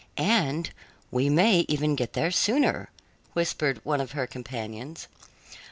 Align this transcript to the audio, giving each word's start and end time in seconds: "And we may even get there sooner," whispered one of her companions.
"And 0.17 0.71
we 1.11 1.29
may 1.29 1.63
even 1.67 1.93
get 1.95 2.13
there 2.13 2.31
sooner," 2.31 2.89
whispered 3.33 3.81
one 3.85 4.01
of 4.01 4.13
her 4.13 4.25
companions. 4.25 5.07